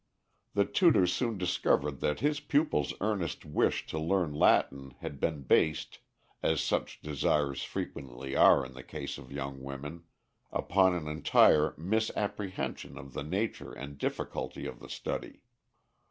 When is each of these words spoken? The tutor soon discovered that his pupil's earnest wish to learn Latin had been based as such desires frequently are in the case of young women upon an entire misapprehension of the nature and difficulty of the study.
The 0.55 0.65
tutor 0.65 1.05
soon 1.05 1.37
discovered 1.37 1.99
that 1.99 2.21
his 2.21 2.39
pupil's 2.39 2.91
earnest 3.01 3.45
wish 3.45 3.85
to 3.85 3.99
learn 3.99 4.33
Latin 4.33 4.95
had 5.01 5.19
been 5.19 5.43
based 5.43 5.99
as 6.41 6.59
such 6.59 7.03
desires 7.03 7.61
frequently 7.61 8.35
are 8.35 8.65
in 8.65 8.73
the 8.73 8.81
case 8.81 9.19
of 9.19 9.31
young 9.31 9.61
women 9.61 10.05
upon 10.51 10.95
an 10.95 11.07
entire 11.07 11.75
misapprehension 11.77 12.97
of 12.97 13.13
the 13.13 13.23
nature 13.23 13.71
and 13.73 13.99
difficulty 13.99 14.65
of 14.65 14.79
the 14.79 14.89
study. 14.89 15.43